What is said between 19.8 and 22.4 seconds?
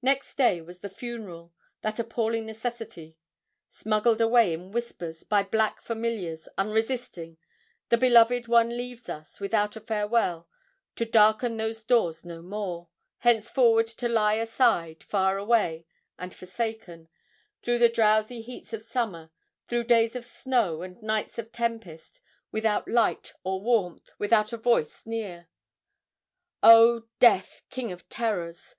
days of snow and nights of tempest,